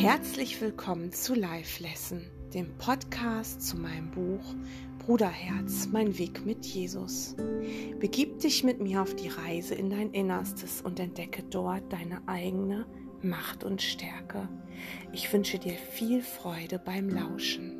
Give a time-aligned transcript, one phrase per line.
[0.00, 4.54] Herzlich willkommen zu Live Lesson, dem Podcast zu meinem Buch
[4.98, 7.36] Bruderherz, mein Weg mit Jesus.
[7.98, 12.86] Begib dich mit mir auf die Reise in dein Innerstes und entdecke dort deine eigene
[13.20, 14.48] Macht und Stärke.
[15.12, 17.76] Ich wünsche dir viel Freude beim Lauschen.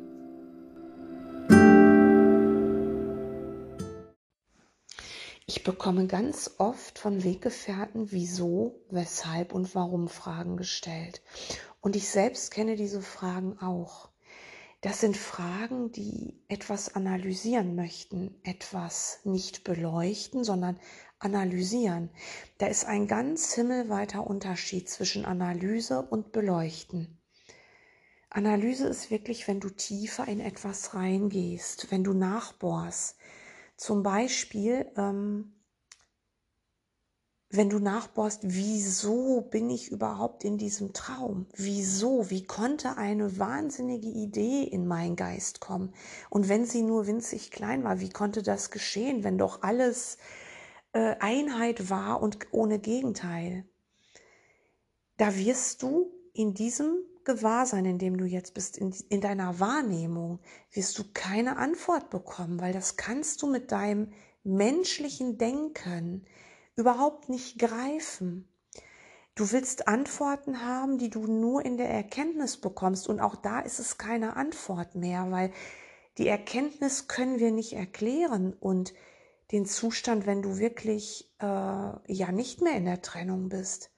[5.47, 11.23] Ich bekomme ganz oft von Weggefährten wieso, weshalb und warum Fragen gestellt.
[11.81, 14.09] Und ich selbst kenne diese Fragen auch.
[14.81, 20.79] Das sind Fragen, die etwas analysieren möchten, etwas nicht beleuchten, sondern
[21.19, 22.09] analysieren.
[22.57, 27.19] Da ist ein ganz himmelweiter Unterschied zwischen Analyse und Beleuchten.
[28.29, 33.17] Analyse ist wirklich, wenn du tiefer in etwas reingehst, wenn du nachbohrst.
[33.75, 35.60] Zum Beispiel, ähm,
[37.51, 41.47] wenn du nachbohrst, wieso bin ich überhaupt in diesem Traum?
[41.53, 42.29] Wieso?
[42.29, 45.93] Wie konnte eine wahnsinnige Idee in meinen Geist kommen?
[46.29, 50.17] Und wenn sie nur winzig klein war, wie konnte das geschehen, wenn doch alles
[50.93, 53.65] äh, Einheit war und ohne Gegenteil?
[55.17, 60.39] Da wirst du in diesem Gewahrsein, in dem du jetzt bist, in, in deiner Wahrnehmung,
[60.71, 64.13] wirst du keine Antwort bekommen, weil das kannst du mit deinem
[64.43, 66.25] menschlichen Denken,
[66.75, 68.47] überhaupt nicht greifen.
[69.35, 73.07] Du willst Antworten haben, die du nur in der Erkenntnis bekommst.
[73.07, 75.51] Und auch da ist es keine Antwort mehr, weil
[76.17, 78.53] die Erkenntnis können wir nicht erklären.
[78.53, 78.93] Und
[79.51, 83.91] den Zustand, wenn du wirklich äh, ja nicht mehr in der Trennung bist.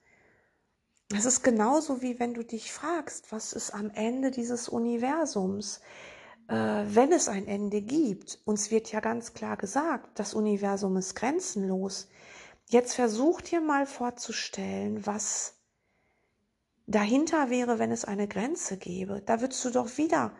[1.15, 5.81] Es ist genauso wie wenn du dich fragst, was ist am Ende dieses Universums?
[6.47, 11.15] Äh, wenn es ein Ende gibt, uns wird ja ganz klar gesagt, das Universum ist
[11.15, 12.09] grenzenlos.
[12.67, 15.55] Jetzt versuch dir mal vorzustellen, was
[16.87, 19.21] dahinter wäre, wenn es eine Grenze gäbe.
[19.25, 20.33] Da würdest du doch wieder,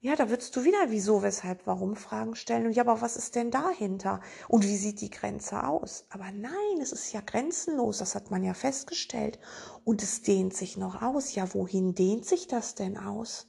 [0.00, 2.66] ja, da würdest du wieder wieso, weshalb, warum Fragen stellen.
[2.66, 4.20] Und ja, aber was ist denn dahinter?
[4.46, 6.06] Und wie sieht die Grenze aus?
[6.10, 9.40] Aber nein, es ist ja grenzenlos, das hat man ja festgestellt.
[9.84, 11.34] Und es dehnt sich noch aus.
[11.34, 13.48] Ja, wohin dehnt sich das denn aus?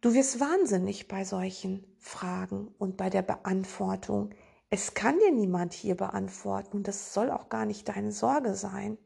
[0.00, 4.34] Du wirst wahnsinnig bei solchen Fragen und bei der Beantwortung.
[4.76, 8.98] Es kann dir niemand hier beantworten das soll auch gar nicht deine Sorge sein.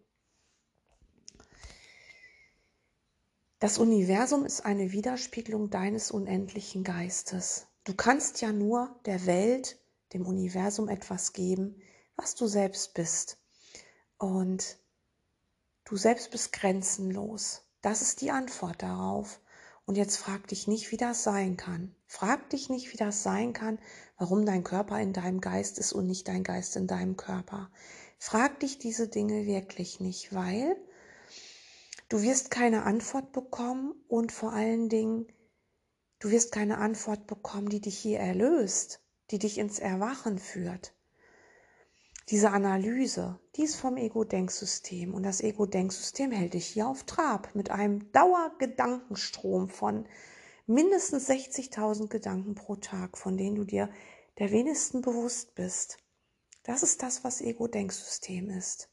[3.59, 7.67] Das Universum ist eine Widerspiegelung deines unendlichen Geistes.
[7.84, 9.79] Du kannst ja nur der Welt,
[10.15, 11.83] dem Universum etwas geben,
[12.17, 13.37] was du selbst bist.
[14.17, 14.79] Und
[15.85, 17.69] du selbst bist grenzenlos.
[17.83, 19.39] Das ist die Antwort darauf.
[19.85, 21.95] Und jetzt frag dich nicht, wie das sein kann.
[22.06, 23.79] Frag dich nicht, wie das sein kann,
[24.19, 27.71] warum dein Körper in deinem Geist ist und nicht dein Geist in deinem Körper.
[28.19, 30.77] Frag dich diese Dinge wirklich nicht, weil
[32.09, 35.27] du wirst keine Antwort bekommen und vor allen Dingen,
[36.19, 40.95] du wirst keine Antwort bekommen, die dich hier erlöst, die dich ins Erwachen führt.
[42.31, 47.71] Diese Analyse, die ist vom Ego-Denksystem und das Ego-Denksystem hält dich hier auf Trab mit
[47.71, 50.06] einem Dauergedankenstrom von
[50.69, 53.91] mindestens 60.000 Gedanken pro Tag, von denen du dir
[54.39, 55.99] der wenigsten bewusst bist.
[56.62, 58.91] Das ist das, was Ego-Denksystem ist.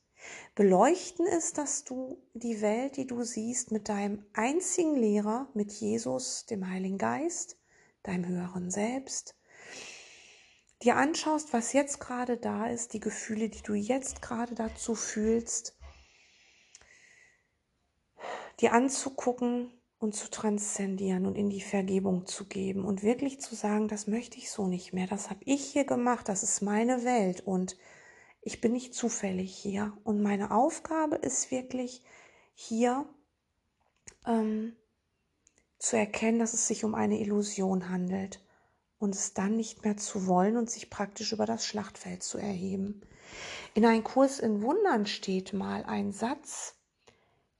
[0.56, 6.46] Beleuchten ist, dass du die Welt, die du siehst, mit deinem einzigen Lehrer, mit Jesus,
[6.46, 7.58] dem Heiligen Geist,
[8.04, 9.36] deinem höheren Selbst,
[10.82, 15.78] dir anschaust, was jetzt gerade da ist, die Gefühle, die du jetzt gerade dazu fühlst,
[18.62, 19.72] dir anzugucken
[20.06, 24.38] und zu transzendieren und in die Vergebung zu geben und wirklich zu sagen, das möchte
[24.38, 27.76] ich so nicht mehr, das habe ich hier gemacht, das ist meine Welt und
[28.42, 29.98] ich bin nicht zufällig hier.
[30.04, 32.04] Und meine Aufgabe ist wirklich
[32.54, 33.10] hier
[34.28, 34.76] ähm,
[35.80, 38.46] zu erkennen, dass es sich um eine Illusion handelt
[39.00, 43.02] und es dann nicht mehr zu wollen und sich praktisch über das Schlachtfeld zu erheben.
[43.74, 46.76] In einem Kurs in Wundern steht mal ein Satz,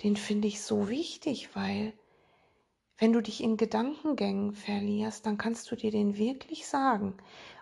[0.04, 1.94] den finde ich so wichtig, weil
[2.98, 7.18] wenn du dich in Gedankengängen verlierst, dann kannst du dir den wirklich sagen.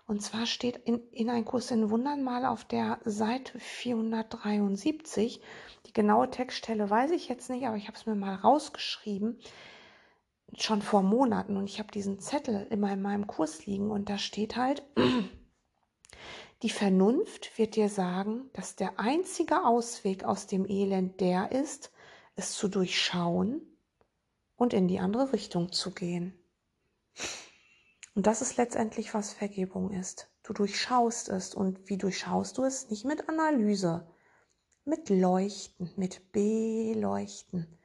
[0.06, 5.42] Und zwar steht in, in ein Kurs in Wundern mal auf der Seite 473,
[5.86, 9.40] die genaue Textstelle weiß ich jetzt nicht, aber ich habe es mir mal rausgeschrieben.
[10.56, 11.58] Schon vor Monaten.
[11.58, 13.90] Und ich habe diesen Zettel immer in meinem Kurs liegen.
[13.90, 14.84] Und da steht halt,
[16.64, 21.92] die Vernunft wird dir sagen, dass der einzige Ausweg aus dem Elend der ist,
[22.36, 23.73] es zu durchschauen
[24.64, 26.34] und in die andere Richtung zu gehen.
[28.16, 30.30] Und das ist letztendlich, was Vergebung ist.
[30.42, 32.90] Du durchschaust es und wie durchschaust du es?
[32.90, 34.08] Nicht mit Analyse,
[34.86, 37.78] mit Leuchten, mit Beleuchten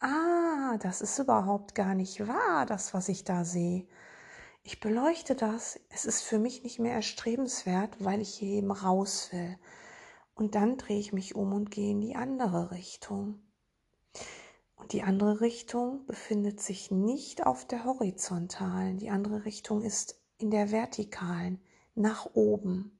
[0.00, 3.86] ah, das ist überhaupt gar nicht wahr, das, was ich da sehe.
[4.62, 9.30] Ich beleuchte das, es ist für mich nicht mehr erstrebenswert, weil ich hier eben raus
[9.32, 9.58] will.
[10.34, 13.40] Und dann drehe ich mich um und gehe in die andere Richtung.
[14.92, 20.70] Die andere Richtung befindet sich nicht auf der horizontalen, die andere Richtung ist in der
[20.70, 21.60] vertikalen,
[21.94, 22.96] nach oben.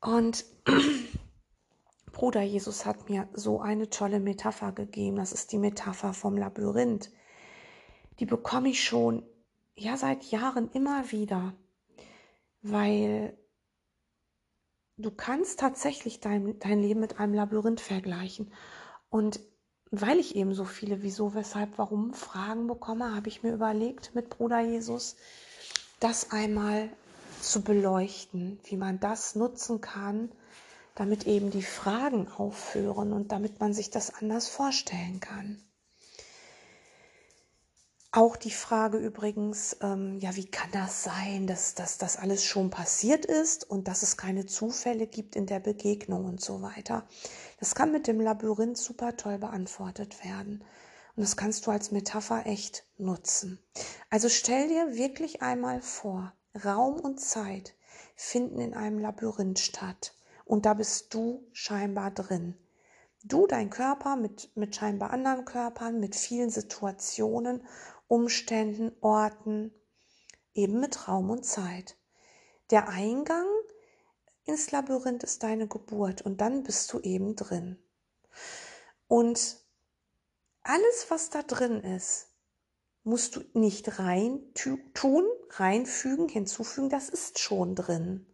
[0.00, 0.44] Und
[2.12, 5.16] Bruder Jesus hat mir so eine tolle Metapher gegeben.
[5.16, 7.10] Das ist die Metapher vom Labyrinth.
[8.18, 9.22] Die bekomme ich schon
[9.76, 11.54] ja seit Jahren immer wieder,
[12.62, 13.36] weil
[14.96, 18.52] du kannst tatsächlich dein, dein Leben mit einem Labyrinth vergleichen.
[19.08, 19.40] Und
[20.00, 24.30] weil ich eben so viele Wieso, Weshalb, Warum Fragen bekomme, habe ich mir überlegt, mit
[24.30, 25.16] Bruder Jesus
[26.00, 26.88] das einmal
[27.40, 30.30] zu beleuchten, wie man das nutzen kann,
[30.94, 35.62] damit eben die Fragen aufhören und damit man sich das anders vorstellen kann.
[38.16, 43.24] Auch die Frage übrigens, ähm, ja, wie kann das sein, dass, das alles schon passiert
[43.24, 47.08] ist und dass es keine Zufälle gibt in der Begegnung und so weiter.
[47.58, 50.62] Das kann mit dem Labyrinth super toll beantwortet werden.
[51.16, 53.58] Und das kannst du als Metapher echt nutzen.
[54.10, 56.32] Also stell dir wirklich einmal vor,
[56.64, 57.74] Raum und Zeit
[58.14, 60.14] finden in einem Labyrinth statt
[60.44, 62.54] und da bist du scheinbar drin.
[63.26, 67.62] Du, dein Körper mit, mit scheinbar anderen Körpern, mit vielen Situationen,
[68.08, 69.72] Umständen, Orten,
[70.54, 71.96] eben mit Raum und Zeit.
[72.70, 73.46] Der Eingang
[74.44, 77.78] ins Labyrinth ist deine Geburt und dann bist du eben drin.
[79.08, 79.58] Und
[80.62, 82.28] alles, was da drin ist,
[83.02, 88.26] musst du nicht rein tun, reinfügen, hinzufügen, das ist schon drin.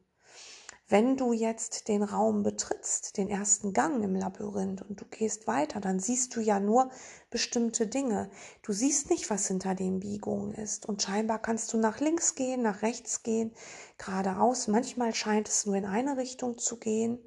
[0.92, 5.78] Wenn du jetzt den Raum betrittst, den ersten Gang im Labyrinth und du gehst weiter,
[5.78, 6.90] dann siehst du ja nur
[7.30, 8.28] bestimmte Dinge.
[8.62, 10.86] Du siehst nicht, was hinter den Biegungen ist.
[10.86, 13.52] Und scheinbar kannst du nach links gehen, nach rechts gehen,
[13.98, 14.66] geradeaus.
[14.66, 17.20] Manchmal scheint es nur in eine Richtung zu gehen.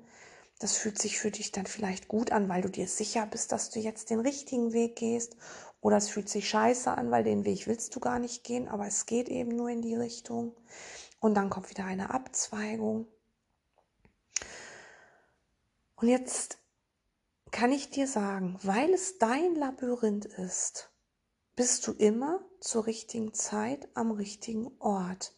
[0.59, 3.69] Das fühlt sich für dich dann vielleicht gut an, weil du dir sicher bist, dass
[3.69, 5.37] du jetzt den richtigen Weg gehst.
[5.79, 8.87] Oder es fühlt sich scheiße an, weil den Weg willst du gar nicht gehen, aber
[8.87, 10.53] es geht eben nur in die Richtung.
[11.21, 13.07] Und dann kommt wieder eine Abzweigung.
[16.03, 16.57] Und jetzt
[17.51, 20.91] kann ich dir sagen, weil es dein Labyrinth ist,
[21.55, 25.33] bist du immer zur richtigen Zeit am richtigen Ort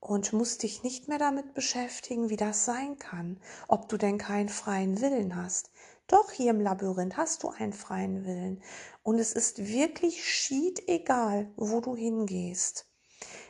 [0.00, 4.48] und musst dich nicht mehr damit beschäftigen, wie das sein kann, ob du denn keinen
[4.48, 5.70] freien Willen hast.
[6.08, 8.64] Doch hier im Labyrinth hast du einen freien Willen
[9.04, 12.90] und es ist wirklich schied egal, wo du hingehst.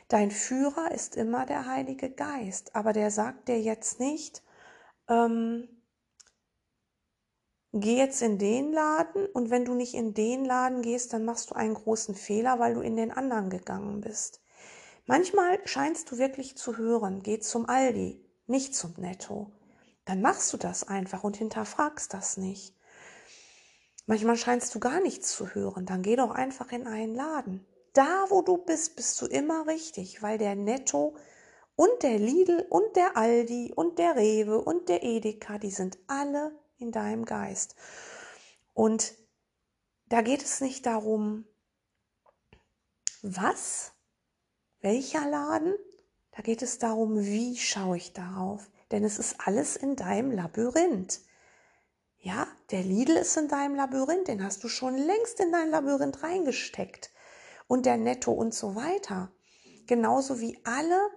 [0.09, 4.43] Dein Führer ist immer der Heilige Geist, aber der sagt dir jetzt nicht,
[5.09, 5.80] ähm,
[7.73, 11.51] geh jetzt in den Laden und wenn du nicht in den Laden gehst, dann machst
[11.51, 14.41] du einen großen Fehler, weil du in den anderen gegangen bist.
[15.05, 19.51] Manchmal scheinst du wirklich zu hören, geh zum Aldi, nicht zum Netto.
[20.05, 22.75] Dann machst du das einfach und hinterfragst das nicht.
[24.05, 27.65] Manchmal scheinst du gar nichts zu hören, dann geh doch einfach in einen Laden.
[27.93, 31.15] Da, wo du bist, bist du immer richtig, weil der Netto
[31.75, 36.51] und der Lidl und der Aldi und der Rewe und der Edeka, die sind alle
[36.81, 37.75] in deinem Geist.
[38.73, 39.13] Und
[40.07, 41.45] da geht es nicht darum,
[43.21, 43.93] was,
[44.81, 45.75] welcher Laden,
[46.31, 48.69] da geht es darum, wie schaue ich darauf.
[48.91, 51.21] Denn es ist alles in deinem Labyrinth.
[52.19, 56.23] Ja, der Lidl ist in deinem Labyrinth, den hast du schon längst in dein Labyrinth
[56.23, 57.11] reingesteckt.
[57.67, 59.31] Und der Netto und so weiter.
[59.87, 61.09] Genauso wie alle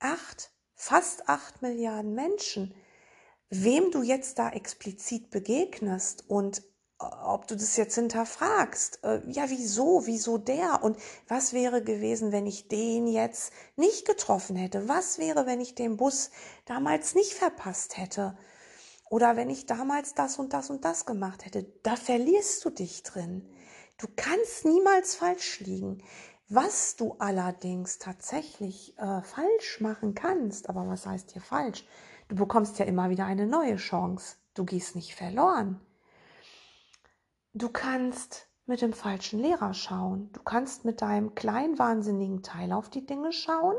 [0.00, 2.74] acht, fast acht Milliarden Menschen
[3.52, 6.62] wem du jetzt da explizit begegnest und
[7.00, 10.96] äh, ob du das jetzt hinterfragst, äh, ja, wieso, wieso der und
[11.28, 14.88] was wäre gewesen, wenn ich den jetzt nicht getroffen hätte?
[14.88, 16.30] Was wäre, wenn ich den Bus
[16.64, 18.38] damals nicht verpasst hätte?
[19.10, 21.64] Oder wenn ich damals das und das und das gemacht hätte?
[21.82, 23.46] Da verlierst du dich drin.
[23.98, 26.02] Du kannst niemals falsch liegen.
[26.48, 31.84] Was du allerdings tatsächlich äh, falsch machen kannst, aber was heißt hier falsch?
[32.32, 34.36] Du bekommst ja immer wieder eine neue Chance.
[34.54, 35.78] Du gehst nicht verloren.
[37.52, 40.30] Du kannst mit dem falschen Lehrer schauen.
[40.32, 43.76] Du kannst mit deinem kleinen wahnsinnigen Teil auf die Dinge schauen.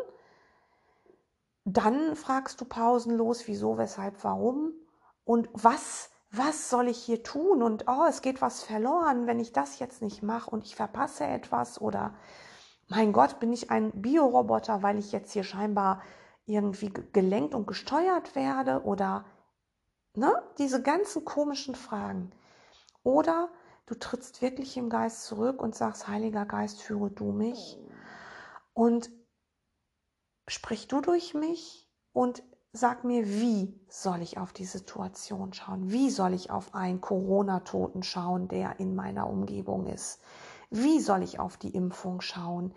[1.65, 4.73] Dann fragst du pausenlos, wieso, weshalb, warum
[5.25, 7.63] und was, was soll ich hier tun?
[7.63, 11.25] Und oh, es geht was verloren, wenn ich das jetzt nicht mache und ich verpasse
[11.25, 12.13] etwas oder
[12.87, 16.03] mein Gott, bin ich ein Bioroboter, weil ich jetzt hier scheinbar
[16.45, 19.25] irgendwie gelenkt und gesteuert werde oder
[20.15, 22.31] ne, diese ganzen komischen Fragen.
[23.03, 23.49] Oder
[23.85, 27.77] du trittst wirklich im Geist zurück und sagst, Heiliger Geist, führe du mich
[28.73, 29.09] und
[30.47, 35.91] sprich du durch mich und sag mir, wie soll ich auf die Situation schauen?
[35.91, 40.21] Wie soll ich auf einen Corona-Toten schauen, der in meiner Umgebung ist?
[40.71, 42.73] Wie soll ich auf die Impfung schauen?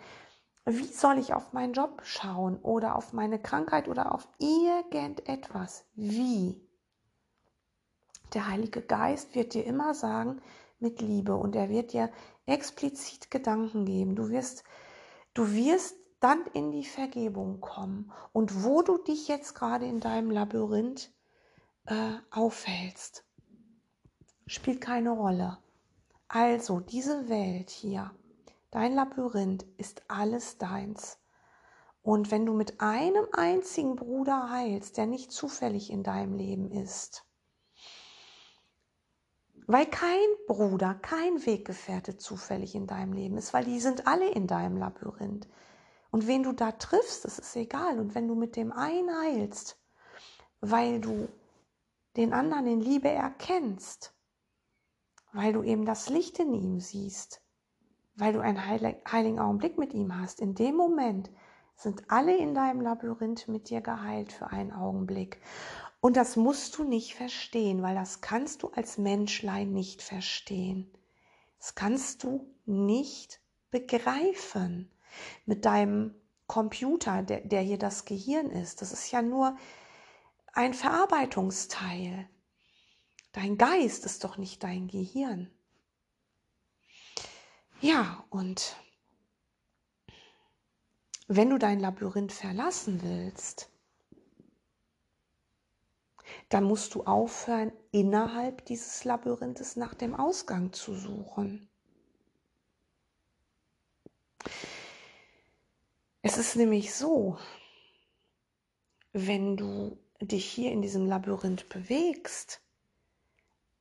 [0.68, 5.85] Wie soll ich auf meinen Job schauen oder auf meine Krankheit oder auf irgendetwas?
[5.94, 6.61] Wie?
[8.35, 10.42] Der Heilige Geist wird dir immer sagen,
[10.80, 12.11] mit Liebe und er wird dir
[12.46, 14.16] explizit Gedanken geben.
[14.16, 14.64] Du wirst,
[15.35, 20.32] du wirst dann in die Vergebung kommen und wo du dich jetzt gerade in deinem
[20.32, 21.12] Labyrinth
[21.87, 23.25] äh, aufhältst,
[24.49, 25.58] spielt keine Rolle.
[26.26, 28.11] Also diese Welt hier,
[28.70, 31.18] dein Labyrinth ist alles deins.
[32.02, 37.25] Und wenn du mit einem einzigen Bruder heilst, der nicht zufällig in deinem Leben ist,
[39.66, 44.46] weil kein Bruder, kein Weggefährte zufällig in deinem Leben ist, weil die sind alle in
[44.46, 45.49] deinem Labyrinth.
[46.12, 47.99] Und wen du da triffst, das ist egal.
[47.99, 49.76] Und wenn du mit dem einen heilst,
[50.61, 51.28] weil du
[52.16, 54.14] den anderen in Liebe erkennst,
[55.32, 57.42] weil du eben das Licht in ihm siehst,
[58.16, 61.30] weil du einen heiligen Augenblick mit ihm hast, in dem Moment
[61.76, 65.40] sind alle in deinem Labyrinth mit dir geheilt für einen Augenblick.
[66.00, 70.90] Und das musst du nicht verstehen, weil das kannst du als Menschlein nicht verstehen.
[71.58, 74.90] Das kannst du nicht begreifen
[75.44, 76.14] mit deinem
[76.46, 78.80] Computer, der, der hier das Gehirn ist.
[78.80, 79.56] Das ist ja nur
[80.52, 82.28] ein Verarbeitungsteil.
[83.32, 85.50] Dein Geist ist doch nicht dein Gehirn.
[87.80, 88.76] Ja, und
[91.28, 93.71] wenn du dein Labyrinth verlassen willst,
[96.49, 101.68] dann musst du aufhören, innerhalb dieses Labyrinthes nach dem Ausgang zu suchen.
[106.23, 107.38] Es ist nämlich so,
[109.12, 112.61] wenn du dich hier in diesem Labyrinth bewegst,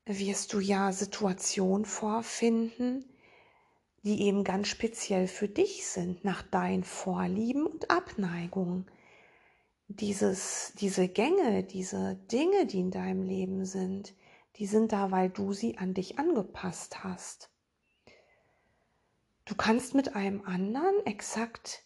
[0.06, 3.06] wirst du ja Situationen vorfinden,
[4.06, 8.86] die eben ganz speziell für dich sind, nach deinen Vorlieben und Abneigungen
[9.88, 14.14] dieses, diese Gänge, diese Dinge, die in deinem Leben sind,
[14.58, 17.50] die sind da, weil du sie an dich angepasst hast.
[19.46, 21.84] Du kannst mit einem anderen exakt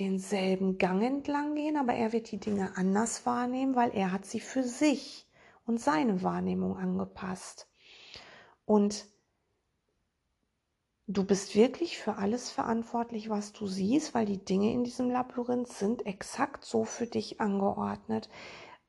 [0.00, 4.40] denselben Gang entlang gehen, aber er wird die Dinge anders wahrnehmen, weil er hat sie
[4.40, 5.28] für sich
[5.64, 7.68] und seine Wahrnehmung angepasst.
[8.64, 9.06] Und
[11.08, 15.68] Du bist wirklich für alles verantwortlich, was du siehst, weil die Dinge in diesem Labyrinth
[15.68, 18.28] sind exakt so für dich angeordnet.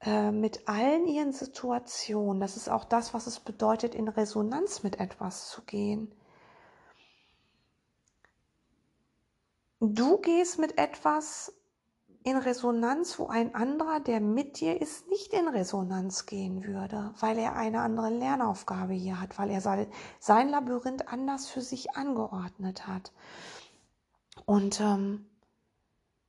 [0.01, 2.39] Äh, mit allen ihren Situationen.
[2.39, 6.11] Das ist auch das, was es bedeutet, in Resonanz mit etwas zu gehen.
[9.79, 11.53] Du gehst mit etwas
[12.27, 17.37] in Resonanz, wo ein anderer, der mit dir ist, nicht in Resonanz gehen würde, weil
[17.37, 19.61] er eine andere Lernaufgabe hier hat, weil er
[20.19, 23.13] sein Labyrinth anders für sich angeordnet hat.
[24.45, 25.25] Und ähm,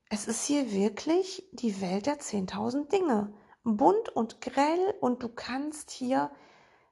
[0.08, 3.34] es ist hier wirklich die Welt der 10.000 Dinge.
[3.64, 6.30] Bunt und grell und du kannst hier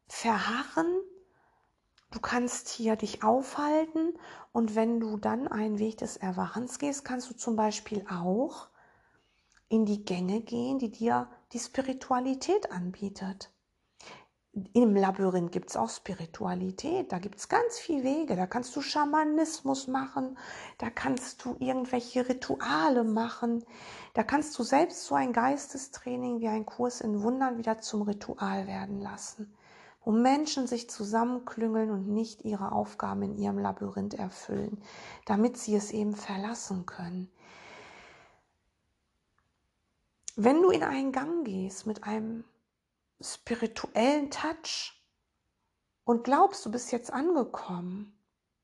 [0.09, 0.93] verharren,
[2.11, 4.19] du kannst hier dich aufhalten
[4.51, 8.69] und wenn du dann einen Weg des Erwachens gehst, kannst du zum Beispiel auch
[9.69, 13.51] in die Gänge gehen, die dir die Spiritualität anbietet.
[14.73, 18.81] Im Labyrinth gibt es auch Spiritualität, da gibt es ganz viele Wege, da kannst du
[18.81, 20.39] Schamanismus machen,
[20.79, 23.65] da kannst du irgendwelche Rituale machen,
[24.15, 28.67] da kannst du selbst so ein Geistestraining wie ein Kurs in Wundern wieder zum Ritual
[28.67, 29.55] werden lassen,
[30.03, 34.81] wo Menschen sich zusammenklüngeln und nicht ihre Aufgaben in ihrem Labyrinth erfüllen,
[35.27, 37.31] damit sie es eben verlassen können.
[40.39, 42.45] Wenn du in einen Gang gehst mit einem
[43.23, 45.03] spirituellen Touch
[46.05, 48.15] und glaubst, du bist jetzt angekommen,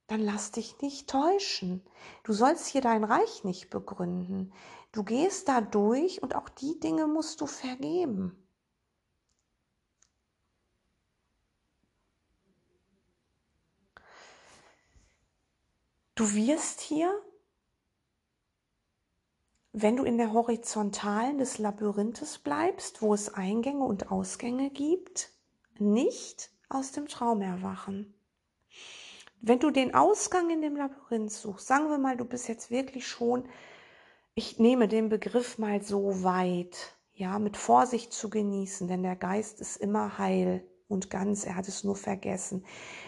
[0.07, 1.83] dann lass dich nicht täuschen.
[2.25, 4.53] Du sollst hier dein Reich nicht begründen.
[4.93, 8.37] Du gehst da durch und auch die Dinge musst du vergeben.
[16.15, 17.19] Du wirst hier
[19.73, 25.31] wenn du in der Horizontalen des Labyrinthes bleibst, wo es Eingänge und Ausgänge gibt,
[25.79, 28.15] nicht aus dem Traum erwachen.
[29.41, 33.07] Wenn du den Ausgang in dem Labyrinth suchst, sagen wir mal, du bist jetzt wirklich
[33.09, 33.49] schon,
[34.35, 39.61] ich nehme den Begriff mal so weit, ja, mit Vorsicht zu genießen, denn der Geist
[39.61, 42.65] ist immer heil und ganz, er hat es nur vergessen.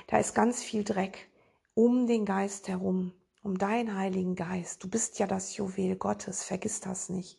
[0.07, 1.29] Da ist ganz viel Dreck
[1.75, 3.13] um den Geist herum,
[3.45, 4.83] um deinen Heiligen Geist.
[4.83, 7.39] Du bist ja das Juwel Gottes, vergiss das nicht.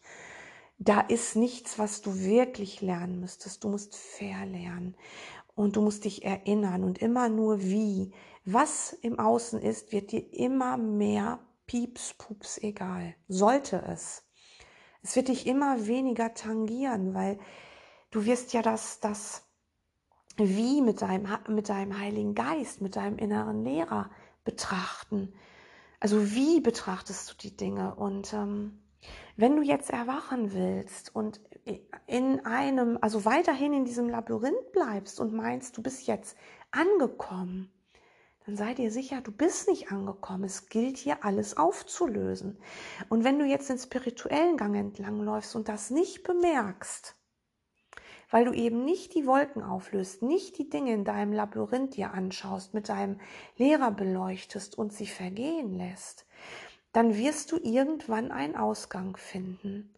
[0.78, 3.64] Da ist nichts, was du wirklich lernen müsstest.
[3.64, 4.96] Du musst verlernen
[5.56, 8.14] und du musst dich erinnern und immer nur wie.
[8.46, 13.16] Was im Außen ist, wird dir immer mehr pieps, pups egal.
[13.28, 14.24] Sollte es.
[15.02, 17.40] Es wird dich immer weniger tangieren, weil
[18.12, 19.44] du wirst ja das, das
[20.38, 24.12] wie mit deinem, mit deinem Heiligen Geist, mit deinem inneren Lehrer
[24.44, 25.34] betrachten.
[26.00, 27.96] Also wie betrachtest du die Dinge?
[27.96, 28.80] Und ähm,
[29.38, 31.42] wenn du jetzt erwachen willst und
[32.08, 36.38] in einem, also weiterhin in diesem Labyrinth bleibst und meinst, du bist jetzt
[36.72, 37.72] angekommen,
[38.46, 40.44] dann sei dir sicher, du bist nicht angekommen.
[40.44, 42.60] Es gilt hier alles aufzulösen.
[43.10, 47.16] Und wenn du jetzt den spirituellen Gang entlangläufst und das nicht bemerkst,
[48.36, 52.74] weil du eben nicht die Wolken auflöst, nicht die Dinge in deinem Labyrinth dir anschaust,
[52.74, 53.18] mit deinem
[53.56, 56.26] Lehrer beleuchtest und sie vergehen lässt,
[56.92, 59.96] dann wirst du irgendwann einen Ausgang finden.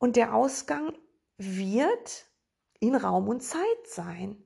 [0.00, 0.92] Und der Ausgang
[1.38, 2.26] wird
[2.80, 4.36] in Raum und Zeit sein.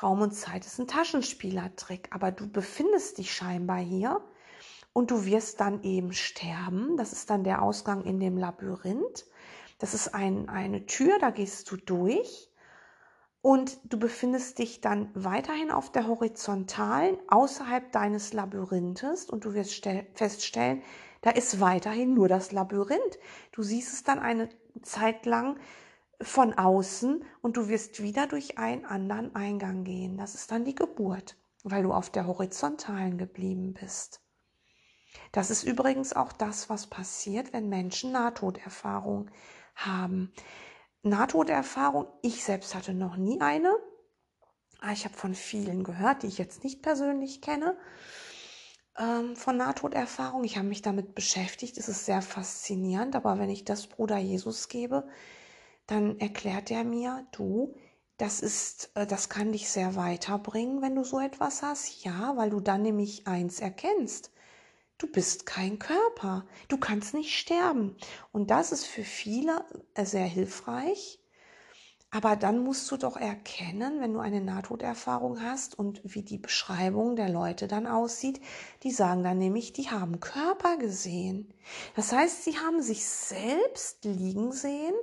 [0.00, 4.24] Raum und Zeit ist ein Taschenspielertrick, aber du befindest dich scheinbar hier
[4.92, 6.96] und du wirst dann eben sterben.
[6.96, 9.26] Das ist dann der Ausgang in dem Labyrinth.
[9.80, 12.50] Das ist ein, eine Tür, da gehst du durch
[13.42, 19.88] und du befindest dich dann weiterhin auf der Horizontalen außerhalb deines Labyrinthes und du wirst
[20.14, 20.82] feststellen,
[21.22, 23.18] da ist weiterhin nur das Labyrinth.
[23.52, 24.50] Du siehst es dann eine
[24.82, 25.58] Zeit lang
[26.20, 30.18] von außen und du wirst wieder durch einen anderen Eingang gehen.
[30.18, 34.20] Das ist dann die Geburt, weil du auf der horizontalen geblieben bist.
[35.32, 39.30] Das ist übrigens auch das, was passiert, wenn Menschen Nahtoderfahrung
[39.86, 40.32] haben.
[41.02, 43.74] Nahtoderfahrung, ich selbst hatte noch nie eine.
[44.80, 47.76] Ah, ich habe von vielen gehört, die ich jetzt nicht persönlich kenne,
[48.98, 50.44] ähm, von Nahtoderfahrung.
[50.44, 51.76] Ich habe mich damit beschäftigt.
[51.78, 55.06] Es ist sehr faszinierend, aber wenn ich das Bruder Jesus gebe,
[55.86, 57.74] dann erklärt er mir, du,
[58.16, 62.04] das ist, äh, das kann dich sehr weiterbringen, wenn du so etwas hast.
[62.04, 64.30] Ja, weil du dann nämlich eins erkennst.
[65.00, 66.44] Du bist kein Körper.
[66.68, 67.96] Du kannst nicht sterben.
[68.32, 71.18] Und das ist für viele äh, sehr hilfreich.
[72.10, 77.16] Aber dann musst du doch erkennen, wenn du eine Nahtoderfahrung hast und wie die Beschreibung
[77.16, 78.42] der Leute dann aussieht,
[78.82, 81.54] die sagen dann nämlich, die haben Körper gesehen.
[81.96, 84.94] Das heißt, sie haben sich selbst liegen sehen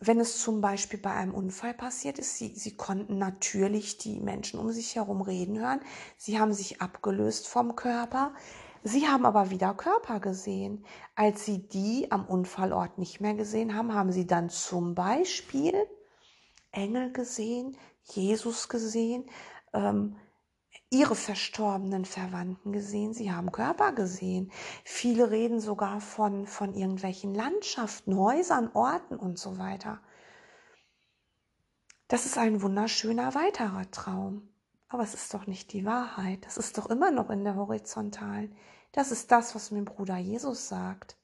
[0.00, 4.58] wenn es zum Beispiel bei einem Unfall passiert ist, sie, sie konnten natürlich die Menschen
[4.58, 5.80] um sich herum reden hören.
[6.16, 8.32] Sie haben sich abgelöst vom Körper.
[8.82, 10.84] Sie haben aber wieder Körper gesehen.
[11.14, 15.74] Als sie die am Unfallort nicht mehr gesehen haben, haben sie dann zum Beispiel
[16.72, 19.28] Engel gesehen, Jesus gesehen,
[19.72, 20.16] ähm,
[20.88, 24.50] ihre verstorbenen Verwandten gesehen, sie haben Körper gesehen.
[24.84, 30.00] Viele reden sogar von, von irgendwelchen Landschaften, Häusern, Orten und so weiter.
[32.08, 34.48] Das ist ein wunderschöner weiterer Traum.
[34.90, 36.44] Aber es ist doch nicht die Wahrheit.
[36.44, 38.54] Das ist doch immer noch in der Horizontalen.
[38.92, 41.16] Das ist das, was mir Bruder Jesus sagt.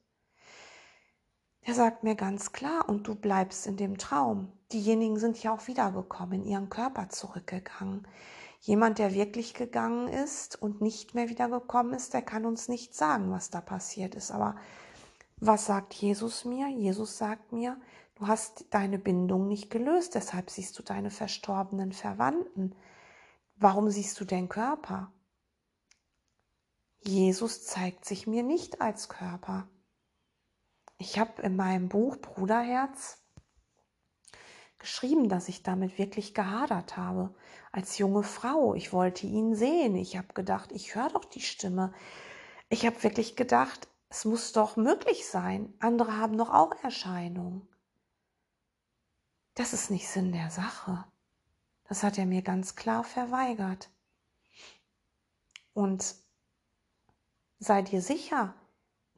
[1.61, 4.53] Er sagt mir ganz klar, und du bleibst in dem Traum.
[4.71, 8.07] Diejenigen sind ja auch wiedergekommen, in ihren Körper zurückgegangen.
[8.61, 13.31] Jemand, der wirklich gegangen ist und nicht mehr wiedergekommen ist, der kann uns nicht sagen,
[13.31, 14.31] was da passiert ist.
[14.31, 14.55] Aber
[15.41, 16.69] was sagt Jesus mir?
[16.69, 17.75] Jesus sagt mir,
[18.15, 22.73] du hast deine Bindung nicht gelöst, deshalb siehst du deine verstorbenen Verwandten.
[23.59, 25.11] Warum siehst du den Körper?
[26.99, 29.67] Jesus zeigt sich mir nicht als Körper.
[30.99, 33.19] Ich habe in meinem Buch Bruderherz
[34.77, 37.33] geschrieben, dass ich damit wirklich gehadert habe.
[37.71, 39.95] Als junge Frau, ich wollte ihn sehen.
[39.95, 41.93] Ich habe gedacht, ich höre doch die Stimme.
[42.69, 45.73] Ich habe wirklich gedacht, es muss doch möglich sein.
[45.79, 47.67] Andere haben doch auch Erscheinungen.
[49.55, 51.05] Das ist nicht Sinn der Sache.
[51.87, 53.89] Das hat er mir ganz klar verweigert.
[55.73, 56.15] Und
[57.59, 58.55] sei dir sicher,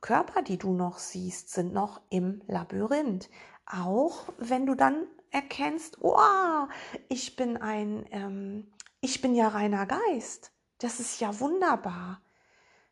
[0.02, 3.30] Körper, die du noch siehst, sind noch im Labyrinth.
[3.66, 6.68] Auch wenn du dann erkennst, oh,
[7.08, 10.52] ich bin ein, ähm, ich bin ja reiner Geist.
[10.80, 12.22] Das ist ja wunderbar.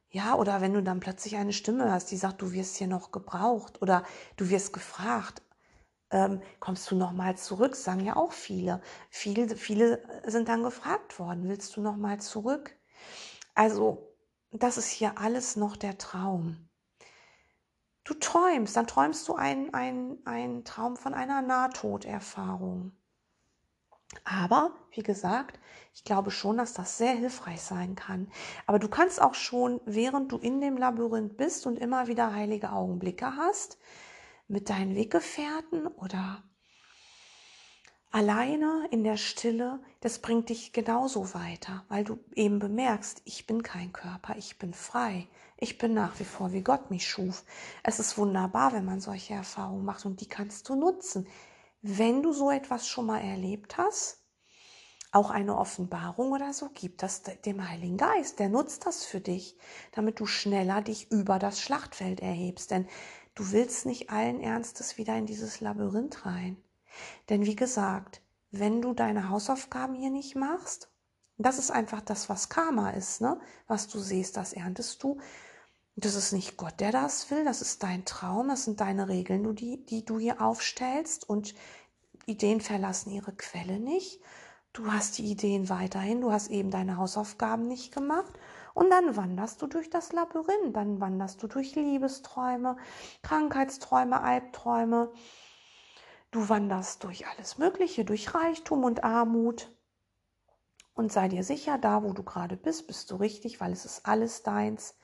[0.09, 3.11] Ja, oder wenn du dann plötzlich eine Stimme hast, die sagt, du wirst hier noch
[3.11, 4.03] gebraucht oder
[4.37, 5.41] du wirst gefragt,
[6.11, 7.75] ähm, kommst du noch mal zurück?
[7.75, 8.81] Sagen ja auch viele.
[9.09, 12.75] Viele, viele sind dann gefragt worden, willst du noch mal zurück?
[13.55, 14.15] Also,
[14.51, 16.69] das ist hier alles noch der Traum.
[18.03, 22.93] Du träumst, dann träumst du einen, einen, einen Traum von einer Nahtoderfahrung.
[24.23, 25.59] Aber, wie gesagt,
[25.93, 28.31] ich glaube schon, dass das sehr hilfreich sein kann.
[28.65, 32.71] Aber du kannst auch schon, während du in dem Labyrinth bist und immer wieder heilige
[32.71, 33.77] Augenblicke hast,
[34.47, 36.43] mit deinen Weggefährten oder
[38.11, 43.63] alleine in der Stille, das bringt dich genauso weiter, weil du eben bemerkst, ich bin
[43.63, 47.43] kein Körper, ich bin frei, ich bin nach wie vor, wie Gott mich schuf.
[47.83, 51.27] Es ist wunderbar, wenn man solche Erfahrungen macht und die kannst du nutzen.
[51.81, 54.23] Wenn du so etwas schon mal erlebt hast,
[55.11, 58.39] auch eine Offenbarung oder so, gib das dem Heiligen Geist.
[58.39, 59.57] Der nutzt das für dich,
[59.93, 62.71] damit du schneller dich über das Schlachtfeld erhebst.
[62.71, 62.87] Denn
[63.37, 66.57] du willst nicht allen Ernstes wieder in dieses Labyrinth rein.
[67.29, 70.89] Denn wie gesagt, wenn du deine Hausaufgaben hier nicht machst,
[71.37, 73.39] das ist einfach das, was Karma ist, ne?
[73.67, 75.19] Was du siehst, das erntest du.
[75.95, 79.55] Das ist nicht Gott, der das will, das ist dein Traum, das sind deine Regeln,
[79.55, 81.53] die, die du hier aufstellst und
[82.25, 84.19] Ideen verlassen ihre Quelle nicht.
[84.73, 88.33] Du hast die Ideen weiterhin, du hast eben deine Hausaufgaben nicht gemacht
[88.77, 92.77] und dann wanderst du durch das Labyrinth, dann wanderst du durch Liebesträume,
[93.23, 95.11] Krankheitsträume, Albträume,
[96.31, 99.71] Du wanderst durch alles Mögliche, durch Reichtum und Armut.
[100.93, 104.05] Und sei dir sicher, da wo du gerade bist, bist du richtig, weil es ist
[104.05, 104.97] alles deins.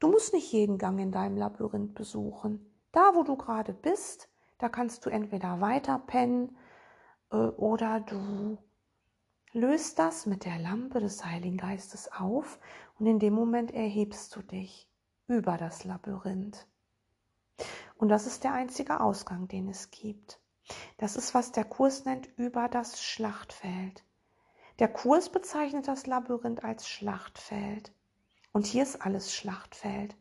[0.00, 2.74] Du musst nicht jeden Gang in deinem Labyrinth besuchen.
[2.92, 6.56] Da wo du gerade bist, da kannst du entweder weiter pennen
[7.30, 8.56] äh, oder du
[9.52, 12.58] löst das mit der Lampe des Heiligen Geistes auf
[12.98, 14.88] und in dem Moment erhebst du dich
[15.26, 16.66] über das Labyrinth.
[17.96, 20.40] Und das ist der einzige Ausgang, den es gibt.
[20.98, 24.04] Das ist, was der Kurs nennt, über das Schlachtfeld.
[24.78, 27.92] Der Kurs bezeichnet das Labyrinth als Schlachtfeld.
[28.52, 30.16] Und hier ist alles Schlachtfeld.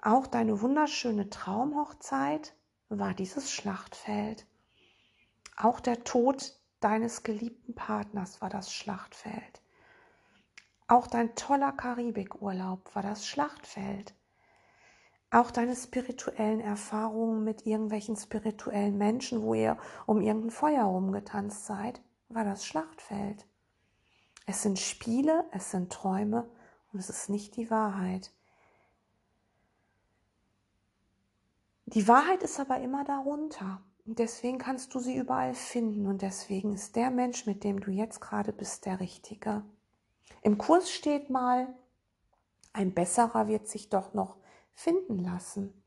[0.00, 2.54] Auch deine wunderschöne Traumhochzeit
[2.88, 4.46] war dieses Schlachtfeld.
[5.56, 9.60] Auch der Tod deines geliebten Partners war das Schlachtfeld.
[10.88, 14.14] Auch dein toller Karibikurlaub war das Schlachtfeld.
[15.30, 22.00] Auch deine spirituellen Erfahrungen mit irgendwelchen spirituellen Menschen, wo ihr um irgendein Feuer rumgetanzt seid,
[22.30, 23.46] war das Schlachtfeld.
[24.46, 26.48] Es sind Spiele, es sind Träume
[26.90, 28.32] und es ist nicht die Wahrheit.
[31.84, 33.82] Die Wahrheit ist aber immer darunter.
[34.06, 36.06] Und deswegen kannst du sie überall finden.
[36.06, 39.62] Und deswegen ist der Mensch, mit dem du jetzt gerade bist, der Richtige.
[40.42, 41.74] Im Kurs steht mal,
[42.72, 44.36] ein besserer wird sich doch noch
[44.72, 45.82] finden lassen.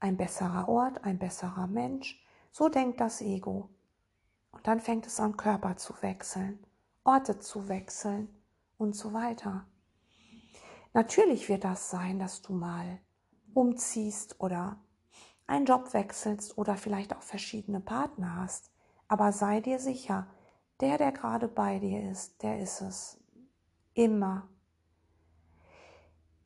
[0.00, 3.68] Ein besserer Ort, ein besserer Mensch, so denkt das Ego.
[4.52, 6.64] Und dann fängt es an, Körper zu wechseln,
[7.04, 8.28] Orte zu wechseln
[8.78, 9.66] und so weiter.
[10.94, 12.98] Natürlich wird das sein, dass du mal
[13.54, 14.78] umziehst oder
[15.46, 18.70] einen Job wechselst oder vielleicht auch verschiedene Partner hast.
[19.08, 20.26] Aber sei dir sicher,
[20.80, 23.21] der, der gerade bei dir ist, der ist es.
[23.94, 24.48] Immer.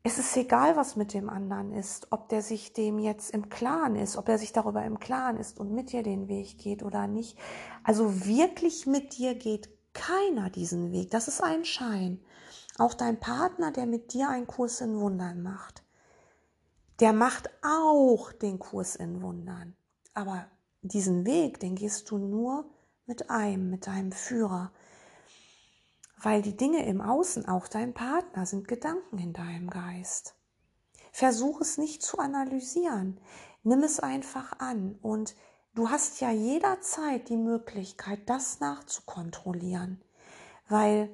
[0.02, 3.96] Es ist egal, was mit dem anderen ist, ob der sich dem jetzt im Klaren
[3.96, 7.08] ist, ob er sich darüber im Klaren ist und mit dir den Weg geht oder
[7.08, 7.36] nicht.
[7.82, 11.10] Also wirklich mit dir geht keiner diesen Weg.
[11.10, 12.20] Das ist ein Schein.
[12.78, 15.82] Auch dein Partner, der mit dir einen Kurs in Wundern macht,
[17.00, 19.74] der macht auch den Kurs in Wundern.
[20.14, 20.46] Aber
[20.82, 22.70] diesen Weg, den gehst du nur
[23.06, 24.72] mit einem, mit deinem Führer,
[26.16, 30.34] weil die Dinge im Außen, auch dein Partner, sind Gedanken in deinem Geist.
[31.12, 33.20] Versuch es nicht zu analysieren.
[33.62, 35.34] Nimm es einfach an und
[35.74, 40.00] du hast ja jederzeit die Möglichkeit, das nachzukontrollieren,
[40.68, 41.10] weil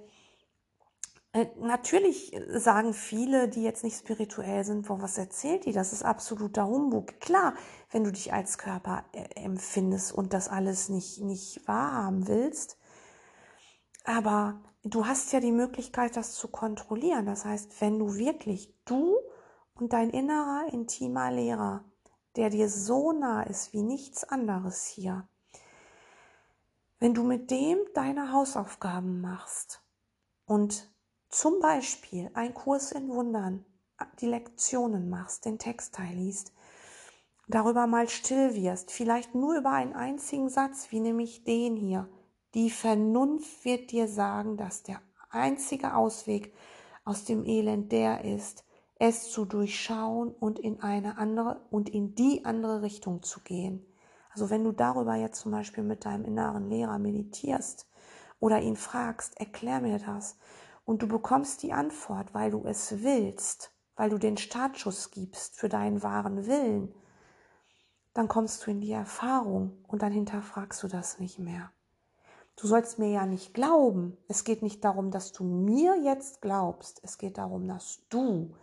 [1.33, 5.73] äh, natürlich sagen viele, die jetzt nicht spirituell sind, wo was erzählt die?
[5.73, 7.21] Das ist absoluter Humbug.
[7.21, 7.55] Klar,
[7.91, 12.77] wenn du dich als Körper äh, empfindest und das alles nicht, nicht wahrhaben willst,
[14.05, 17.27] aber du hast ja die Möglichkeit, das zu kontrollieren.
[17.27, 19.17] Das heißt, wenn du wirklich du
[19.75, 21.85] und dein innerer, intimer Lehrer,
[22.37, 25.27] der dir so nah ist wie nichts anderes hier,
[26.99, 29.83] wenn du mit dem deine Hausaufgaben machst
[30.47, 30.93] und
[31.29, 33.65] zum Beispiel ein Kurs in Wundern,
[34.21, 36.53] die Lektionen machst, den Textteil liest,
[37.49, 42.09] darüber mal still wirst, vielleicht nur über einen einzigen Satz, wie nämlich den hier,
[42.55, 46.55] die Vernunft wird dir sagen, dass der einzige Ausweg
[47.05, 48.65] aus dem Elend der ist,
[48.99, 53.85] es zu durchschauen und in eine andere und in die andere Richtung zu gehen.
[54.31, 57.89] Also wenn du darüber jetzt zum Beispiel mit deinem inneren Lehrer meditierst
[58.39, 60.39] oder ihn fragst, erklär mir das
[60.85, 65.69] und du bekommst die Antwort, weil du es willst, weil du den Startschuss gibst für
[65.69, 66.95] deinen wahren Willen,
[68.15, 71.73] dann kommst du in die Erfahrung und dann hinterfragst du das nicht mehr.
[72.57, 74.17] Du sollst mir ja nicht glauben.
[74.29, 77.01] Es geht nicht darum, dass du mir jetzt glaubst.
[77.03, 78.55] Es geht darum, dass du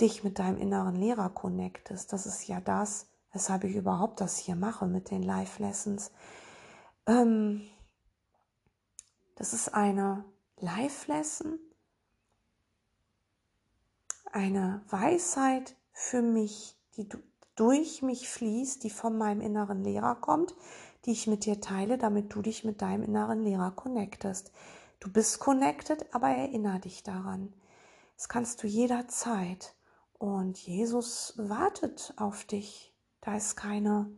[0.00, 2.12] dich mit deinem inneren Lehrer connectest.
[2.12, 6.10] Das ist ja das, weshalb ich überhaupt das hier mache mit den Live-Lessons.
[7.06, 7.62] Ähm,
[9.36, 10.24] das ist eine
[10.58, 11.58] Live-Lesson,
[14.32, 17.08] eine Weisheit für mich, die
[17.54, 20.54] durch mich fließt, die von meinem inneren Lehrer kommt,
[21.06, 24.52] die ich mit dir teile, damit du dich mit deinem inneren Lehrer connectest.
[25.00, 27.52] Du bist connected, aber erinnere dich daran.
[28.16, 29.74] Das kannst du jederzeit.
[30.18, 32.94] Und Jesus wartet auf dich.
[33.20, 34.10] Da ist keine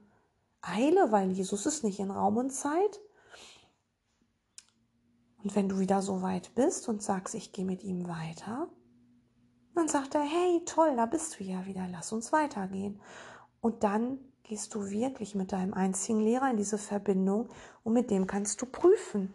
[0.63, 3.01] Eile, weil Jesus ist nicht in Raum und Zeit.
[5.43, 8.69] Und wenn du wieder so weit bist und sagst, ich gehe mit ihm weiter,
[9.75, 13.01] dann sagt er, hey, toll, da bist du ja wieder, lass uns weitergehen.
[13.61, 14.19] Und dann
[14.49, 17.49] gehst du wirklich mit deinem einzigen Lehrer in diese Verbindung
[17.85, 19.35] und mit dem kannst du prüfen,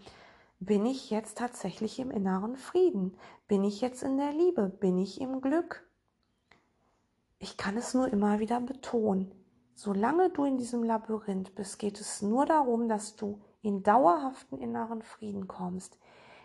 [0.59, 3.15] bin ich jetzt tatsächlich im inneren Frieden?
[3.47, 4.69] Bin ich jetzt in der Liebe?
[4.69, 5.87] Bin ich im Glück?
[7.37, 9.31] Ich kann es nur immer wieder betonen.
[9.75, 15.01] Solange du in diesem Labyrinth bist, geht es nur darum, dass du in dauerhaften inneren
[15.01, 15.97] Frieden kommst.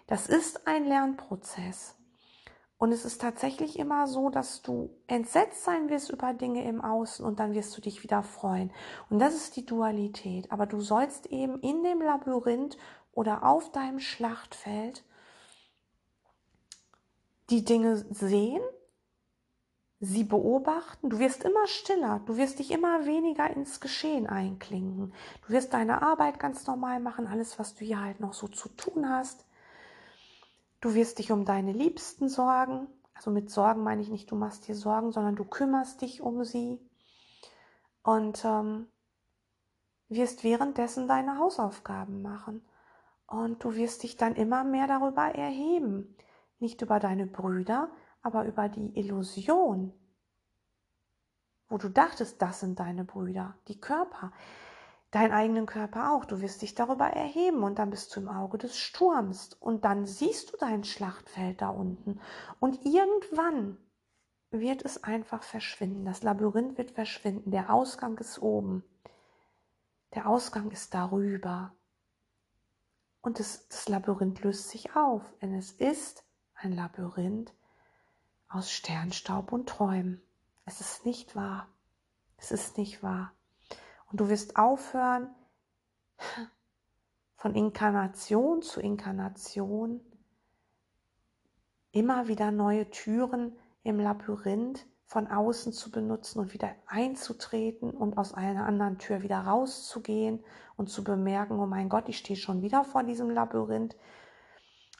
[0.06, 1.97] Das ist ein Lernprozess.
[2.78, 7.24] Und es ist tatsächlich immer so, dass du entsetzt sein wirst über Dinge im Außen
[7.24, 8.70] und dann wirst du dich wieder freuen.
[9.10, 10.52] Und das ist die Dualität.
[10.52, 12.78] Aber du sollst eben in dem Labyrinth
[13.12, 15.02] oder auf deinem Schlachtfeld
[17.50, 18.62] die Dinge sehen,
[19.98, 21.10] sie beobachten.
[21.10, 25.12] Du wirst immer stiller, du wirst dich immer weniger ins Geschehen einklinken.
[25.46, 28.68] Du wirst deine Arbeit ganz normal machen, alles, was du hier halt noch so zu
[28.68, 29.47] tun hast.
[30.80, 32.86] Du wirst dich um deine Liebsten sorgen.
[33.14, 36.44] Also mit Sorgen meine ich nicht, du machst dir Sorgen, sondern du kümmerst dich um
[36.44, 36.80] sie.
[38.02, 38.86] Und ähm,
[40.08, 42.64] wirst währenddessen deine Hausaufgaben machen.
[43.26, 46.16] Und du wirst dich dann immer mehr darüber erheben.
[46.60, 47.90] Nicht über deine Brüder,
[48.22, 49.92] aber über die Illusion,
[51.68, 54.32] wo du dachtest, das sind deine Brüder, die Körper
[55.10, 56.24] deinen eigenen Körper auch.
[56.24, 60.06] Du wirst dich darüber erheben und dann bist du im Auge des Sturms und dann
[60.06, 62.20] siehst du dein Schlachtfeld da unten
[62.60, 63.78] und irgendwann
[64.50, 66.04] wird es einfach verschwinden.
[66.04, 67.50] Das Labyrinth wird verschwinden.
[67.50, 68.82] Der Ausgang ist oben.
[70.14, 71.74] Der Ausgang ist darüber.
[73.20, 77.52] Und das, das Labyrinth löst sich auf, denn es ist ein Labyrinth
[78.48, 80.22] aus Sternstaub und Träumen.
[80.64, 81.68] Es ist nicht wahr.
[82.38, 83.32] Es ist nicht wahr.
[84.10, 85.34] Und du wirst aufhören,
[87.36, 90.00] von Inkarnation zu Inkarnation
[91.92, 98.34] immer wieder neue Türen im Labyrinth von außen zu benutzen und wieder einzutreten und aus
[98.34, 100.44] einer anderen Tür wieder rauszugehen
[100.76, 103.96] und zu bemerken, oh mein Gott, ich stehe schon wieder vor diesem Labyrinth.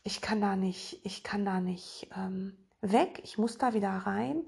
[0.05, 4.45] Ich kann da nicht, ich kann da nicht ähm, weg, ich muss da wieder rein.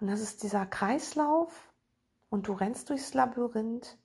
[0.00, 1.69] Und das ist dieser Kreislauf,
[2.30, 3.98] und du rennst durchs Labyrinth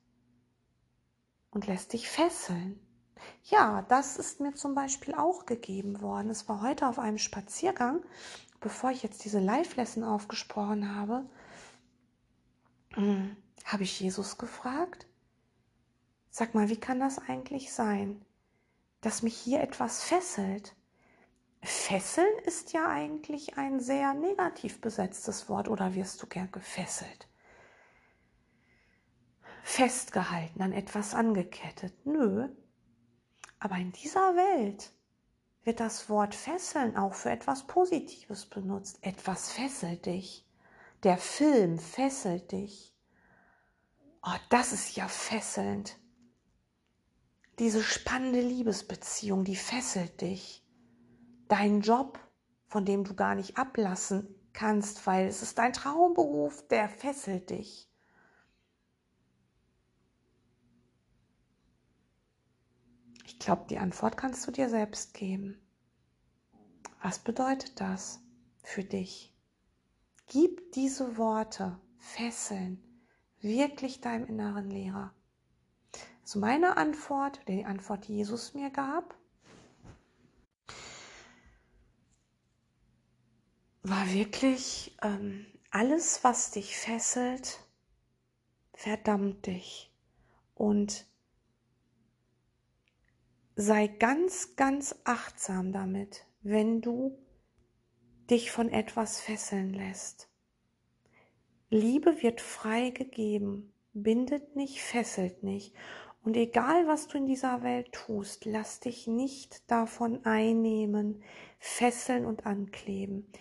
[1.51, 2.79] und lässt dich fesseln.
[3.45, 6.29] Ja, das ist mir zum Beispiel auch gegeben worden.
[6.29, 8.03] Es war heute auf einem Spaziergang,
[8.59, 11.25] bevor ich jetzt diese Live-Lesson aufgesprochen habe,
[12.93, 13.35] hm,
[13.65, 15.07] habe ich Jesus gefragt,
[16.29, 18.23] sag mal, wie kann das eigentlich sein,
[19.01, 20.75] dass mich hier etwas fesselt?
[21.61, 27.27] Fesseln ist ja eigentlich ein sehr negativ besetztes Wort oder wirst du gern gefesselt?
[29.65, 32.05] Festgehalten, an etwas angekettet.
[32.05, 32.47] Nö.
[33.59, 34.91] Aber in dieser Welt
[35.63, 38.99] wird das Wort fesseln auch für etwas Positives benutzt.
[39.01, 40.47] Etwas fesselt dich.
[41.01, 42.95] Der Film fesselt dich.
[44.21, 45.97] Oh, das ist ja fesselnd.
[47.57, 50.63] Diese spannende Liebesbeziehung, die fesselt dich.
[51.47, 52.19] Dein Job,
[52.67, 57.89] von dem du gar nicht ablassen kannst, weil es ist dein Traumberuf, der fesselt dich.
[63.37, 65.59] Ich glaube, die Antwort kannst du dir selbst geben.
[67.03, 68.21] Was bedeutet das
[68.63, 69.35] für dich?
[70.27, 72.81] Gib diese Worte, Fesseln,
[73.41, 75.13] wirklich deinem inneren Lehrer.
[76.23, 79.13] Also meine Antwort, die Antwort, die Jesus mir gab,
[83.83, 87.59] war wirklich ähm, alles, was dich fesselt,
[88.73, 89.91] verdammt dich.
[90.55, 91.05] Und
[93.55, 97.17] sei ganz, ganz achtsam damit, wenn du
[98.29, 100.29] dich von etwas fesseln lässt.
[101.69, 105.73] Liebe wird frei gegeben, bindet nicht, fesselt nicht.
[106.23, 111.23] Und egal, was du in dieser Welt tust, lass dich nicht davon einnehmen,
[111.59, 113.31] fesseln und ankleben.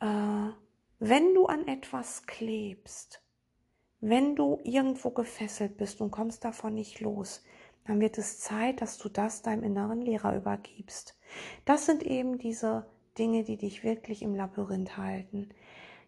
[0.00, 0.50] Äh,
[0.98, 3.22] wenn du an etwas klebst,
[4.00, 7.42] wenn du irgendwo gefesselt bist und kommst davon nicht los,
[7.86, 11.18] dann wird es Zeit, dass du das deinem inneren Lehrer übergibst.
[11.64, 12.86] Das sind eben diese
[13.18, 15.50] Dinge, die dich wirklich im Labyrinth halten.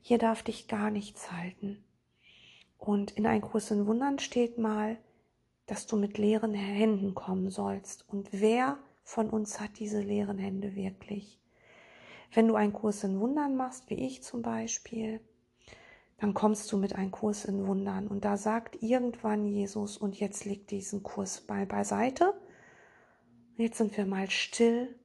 [0.00, 1.84] Hier darf dich gar nichts halten.
[2.78, 4.98] Und in ein Kurs in Wundern steht mal,
[5.66, 8.08] dass du mit leeren Händen kommen sollst.
[8.08, 11.40] Und wer von uns hat diese leeren Hände wirklich?
[12.32, 15.20] Wenn du einen Kurs in Wundern machst, wie ich zum Beispiel,
[16.18, 18.07] dann kommst du mit einem Kurs in Wundern.
[18.07, 22.35] Und da sagt irgendwann Jesus, und jetzt leg diesen Kurs mal beiseite.
[23.57, 24.98] jetzt sind wir mal still.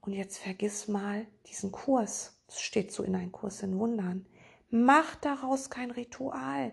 [0.00, 2.42] Und jetzt vergiss mal diesen Kurs.
[2.46, 4.26] Das steht so in einem Kurs in Wundern.
[4.70, 6.72] Mach daraus kein Ritual.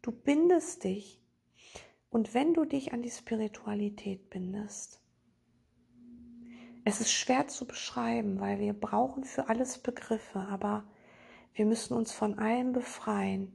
[0.00, 1.22] Du bindest dich.
[2.10, 5.00] Und wenn du dich an die Spiritualität bindest,
[6.84, 10.84] es ist schwer zu beschreiben, weil wir brauchen für alles Begriffe, aber
[11.54, 13.54] wir müssen uns von allem befreien.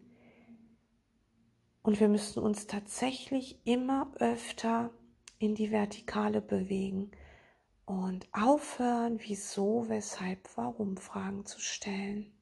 [1.81, 4.91] Und wir müssen uns tatsächlich immer öfter
[5.39, 7.11] in die Vertikale bewegen
[7.85, 12.33] und aufhören, wieso, weshalb, warum Fragen zu stellen.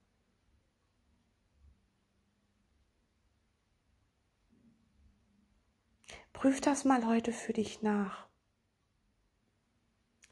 [6.34, 8.28] Prüf das mal heute für dich nach.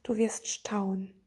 [0.02, 1.23] Du wirst staunen.